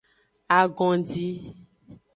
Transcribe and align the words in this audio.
Agondi. 0.57 1.27